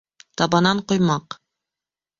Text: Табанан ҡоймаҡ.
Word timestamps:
Табанан 0.41 0.81
ҡоймаҡ. 0.93 1.39